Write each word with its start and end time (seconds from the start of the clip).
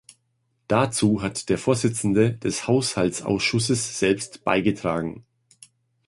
Dazu 0.67 1.21
hat 1.21 1.47
der 1.49 1.59
Vorsitzende 1.59 2.33
des 2.33 2.65
Haushaltsausschusses 2.67 3.99
selbst 3.99 4.43
beigetragen. 4.43 5.27